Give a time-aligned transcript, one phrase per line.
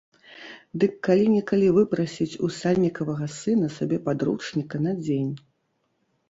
[0.83, 5.31] Дык калі-нікалі выпрасіць у сальнікавага сына сабе падручніка на дзень.